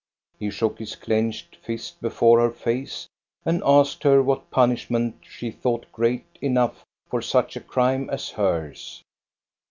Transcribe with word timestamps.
He 0.39 0.49
shook 0.49 0.79
his 0.79 0.95
clenched 0.95 1.57
fist 1.57 2.01
before 2.01 2.39
her 2.39 2.49
face 2.49 3.07
and 3.45 3.61
asked 3.63 4.01
her 4.01 4.23
what 4.23 4.49
punishment 4.49 5.17
she 5.21 5.51
thought 5.51 5.85
great 5.91 6.25
enough 6.41 6.83
for 7.07 7.21
such 7.21 7.55
a 7.55 7.59
crime 7.61 8.09
as 8.09 8.31
hers. 8.31 9.03